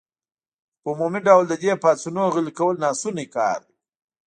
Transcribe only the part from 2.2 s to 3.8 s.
غلي کول ناشوني کار و.